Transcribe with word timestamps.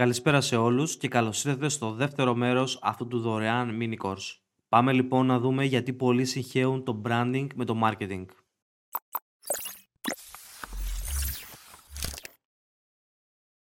Καλησπέρα 0.00 0.40
σε 0.40 0.56
όλους 0.56 0.96
και 0.96 1.08
καλώς 1.08 1.44
ήρθατε 1.44 1.68
στο 1.68 1.92
δεύτερο 1.92 2.34
μέρος 2.34 2.78
αυτού 2.82 3.06
του 3.06 3.20
δωρεάν 3.20 3.78
mini 3.80 4.06
course. 4.06 4.36
Πάμε 4.68 4.92
λοιπόν 4.92 5.26
να 5.26 5.38
δούμε 5.38 5.64
γιατί 5.64 5.92
πολλοί 5.92 6.24
συγχαίουν 6.24 6.84
το 6.84 7.02
branding 7.04 7.46
με 7.54 7.64
το 7.64 7.80
marketing. 7.84 8.24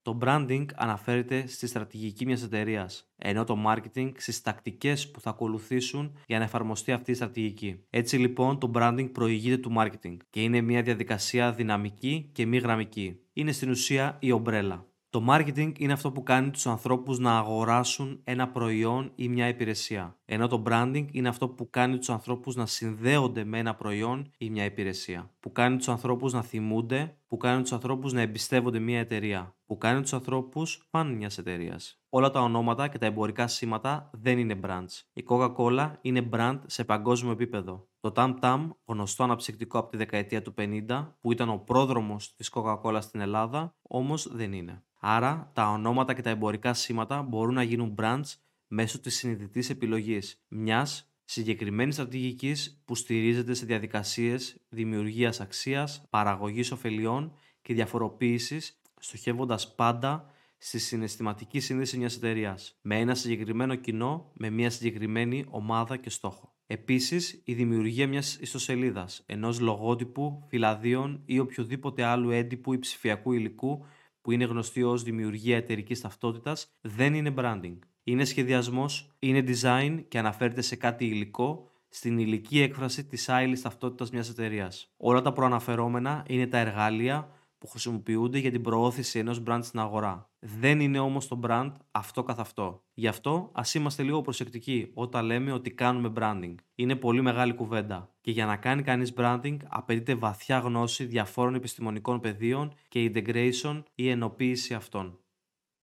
Το 0.02 0.18
branding 0.22 0.66
αναφέρεται 0.76 1.48
στη 1.48 1.68
στρατηγική 1.68 2.26
μιας 2.26 2.44
εταιρείας, 2.44 3.12
ενώ 3.16 3.44
το 3.44 3.58
marketing 3.68 4.12
στις 4.18 4.42
τακτικές 4.42 5.12
που 5.12 5.22
θα 5.22 5.30
ακολουθήσουν 5.30 6.18
για 6.28 6.38
να 6.38 6.44
εφαρμοστεί 6.44 6.92
αυτή 6.92 7.12
η 7.12 7.14
στρατηγική. 7.14 7.84
Έτσι 7.90 8.18
λοιπόν 8.18 8.60
το 8.60 8.72
branding 8.76 9.10
προηγείται 9.14 9.58
του 9.58 9.74
marketing 9.78 10.18
και 10.30 10.42
είναι 10.42 10.62
μια 10.62 10.82
διαδικασία 10.82 11.52
δυναμική 11.52 12.30
και 12.34 12.46
μη 12.46 12.58
γραμμική. 12.58 13.20
Είναι 13.34 13.52
στην 13.52 13.70
ουσία 13.70 14.18
η 14.20 14.32
ομπρέλα. 14.32 14.89
Το 15.12 15.26
marketing 15.30 15.80
είναι 15.80 15.94
αυτό 15.94 16.12
που 16.12 16.24
κάνει 16.24 16.50
τους 16.50 16.68
ανθρώπους 16.68 17.20
να 17.20 17.38
αγοράσουν 17.38 18.22
ένα 18.24 18.50
προϊόν 18.50 19.12
ή 19.16 19.28
μια 19.28 19.48
υπηρεσία. 19.48 20.18
Ενώ 20.26 20.48
το 20.48 20.64
branding 20.66 21.06
είναι 21.12 21.30
αυτό 21.30 21.50
που 21.50 21.70
κάνει 21.70 21.98
τους 21.98 22.10
ανθρώπους 22.10 22.56
να 22.56 22.66
συνδέονται 22.66 23.44
με 23.44 23.58
ένα 23.58 23.76
προϊόν 23.76 24.32
ή 24.38 24.50
μια 24.50 24.66
υπηρεσία. 24.66 25.32
Που 25.40 25.52
κάνει 25.52 25.78
τους 25.78 25.88
ανθρώπους 25.88 26.34
να 26.34 26.42
θυμούνται, 26.42 27.18
που 27.30 27.38
κάνει 27.38 27.62
τους 27.62 27.72
ανθρώπους 27.72 28.14
να 28.14 28.22
εμπιστεύονται 28.22 28.80
μια 28.80 29.00
εταιρεία. 29.00 29.56
Που 29.66 29.78
κάνει 29.78 30.02
τους 30.02 30.14
ανθρώπους 30.14 30.88
φαν 30.90 31.16
μιας 31.16 31.38
εταιρείας. 31.38 32.02
Όλα 32.10 32.30
τα 32.32 32.42
ονόματα 32.42 32.88
και 32.88 32.98
τα 32.98 33.06
εμπορικά 33.06 33.48
σήματα 33.48 34.10
δεν 34.14 34.38
είναι 34.38 34.60
brands. 34.64 35.02
Η 35.14 35.26
Coca-Cola 35.28 35.92
είναι 36.02 36.30
brand 36.34 36.60
σε 36.66 36.84
παγκόσμιο 36.84 37.32
επίπεδο. 37.32 37.90
Το 38.00 38.12
Tam 38.16 38.40
Tam, 38.40 38.70
γνωστό 38.86 39.24
αναψυκτικό 39.24 39.80
από 39.80 39.90
τη 39.90 39.98
δεκαετία 39.98 40.42
του 40.42 40.54
50, 40.58 41.18
που 41.22 41.32
ήταν 41.32 41.50
ο 41.50 41.58
πρόδρομος 41.58 42.36
της 42.36 42.52
Coca-Cola 42.54 42.98
στην 43.02 43.20
Ελλάδα, 43.20 43.76
όμως 43.82 44.28
δεν 44.36 44.54
είναι. 44.54 44.84
Άρα, 45.00 45.52
τα 45.54 45.70
ονόματα 45.70 46.14
και 46.14 46.22
τα 46.22 46.30
εμπορικά 46.30 46.74
σήματα 46.74 47.22
μπορούν 47.22 47.54
να 47.54 47.64
γίνουν 47.64 47.96
brands 48.02 48.34
μέσω 48.68 49.00
της 49.00 49.16
συνειδητής 49.16 49.70
επιλογής 49.70 50.44
μιας 50.48 51.14
συγκεκριμένης 51.32 51.94
στρατηγικής 51.94 52.82
που 52.86 52.96
στηρίζεται 52.96 53.54
σε 53.54 53.66
διαδικασίες 53.66 54.58
δημιουργίας 54.70 55.40
αξίας, 55.40 56.06
παραγωγής 56.10 56.72
ωφελιών 56.72 57.34
και 57.62 57.74
διαφοροποίησης, 57.74 58.82
στοχεύοντας 59.00 59.76
πάντα 59.76 60.32
στη 60.58 60.80
συναισθηματική 60.80 61.60
σύνδεση 61.60 61.98
μιας 61.98 62.16
εταιρείας, 62.16 62.80
με 62.82 63.00
ένα 63.00 63.16
συγκεκριμένο 63.16 63.76
κοινό, 63.76 64.32
με 64.34 64.50
μια 64.50 64.70
συγκεκριμένη 64.70 65.46
ομάδα 65.50 65.98
και 65.98 66.10
στόχο. 66.10 66.54
Επίσης, 66.68 67.42
η 67.46 67.54
δημιουργία 67.54 68.08
μιας 68.08 68.38
ιστοσελίδας, 68.42 69.24
ενός 69.26 69.60
λογότυπου, 69.60 70.44
φυλαδίων 70.48 71.22
ή 71.26 71.40
οποιοδήποτε 71.40 72.04
άλλου 72.04 72.30
έντυπου 72.30 72.74
ή 72.74 72.80
ψηφιακού 72.80 73.32
υλικού 73.32 73.86
που 74.22 74.32
είναι 74.32 74.46
γνωστή 74.46 74.84
ως 74.84 75.04
δημιουργία 75.04 75.58
εταιρικής 75.58 76.02
ταυτότητας, 76.02 76.78
δεν 76.82 77.14
είναι 77.14 77.34
branding. 77.38 77.78
Είναι 78.10 78.26
σχεδιασμός, 78.26 79.10
είναι 79.20 79.44
design 79.48 80.04
και 80.08 80.20
αναφέρεται 80.20 80.62
σε 80.62 80.76
κάτι 80.76 81.06
υλικό 81.06 81.68
στην 81.90 82.18
υλική 82.18 82.62
έκφραση 82.62 83.06
της 83.06 83.30
άειλης 83.30 83.62
ταυτότητας 83.62 84.10
μιας 84.12 84.30
εταιρείας. 84.30 84.94
Όλα 84.98 85.22
τα 85.22 85.34
προαναφερόμενα 85.34 86.24
είναι 86.28 86.48
τα 86.48 86.58
εργάλεια 86.58 87.30
που 87.58 87.68
χρησιμοποιούνται 87.68 88.38
για 88.38 88.52
την 88.52 88.62
προώθηση 88.62 89.20
ενός 89.20 89.44
brand 89.48 89.60
στην 89.62 89.80
αγορά. 89.80 90.30
Δεν 90.40 90.80
είναι 90.80 91.00
όμως 91.00 91.28
το 91.28 91.40
brand 91.44 91.72
αυτό 91.92 92.24
καθ' 92.24 92.40
αυτό. 92.40 92.84
Γι' 92.94 93.08
αυτό 93.08 93.50
ας 93.54 93.74
είμαστε 93.74 94.04
λίγο 94.04 94.22
προσεκτικοί 94.22 94.92
όταν 94.94 95.26
λέμε 95.26 95.52
ότι 95.52 95.72
κάνουμε 95.72 96.14
branding. 96.16 96.56
Είναι 96.76 96.96
πολύ 96.96 97.22
μεγάλη 97.22 97.54
κουβέντα. 97.54 98.14
Και 98.22 98.32
για 98.32 98.46
να 98.46 98.56
κάνει 98.56 98.82
κανείς 98.82 99.14
branding 99.18 99.58
απαιτείται 99.68 100.16
βαθιά 100.16 100.58
γνώση 100.58 101.06
διαφόρων 101.06 101.56
επιστημονικών 101.56 102.20
πεδίων 102.20 102.74
και 102.88 103.12
integration 103.14 103.84
ή 103.96 104.10
ενοποίηση 104.10 104.74
αυτών. 104.74 105.20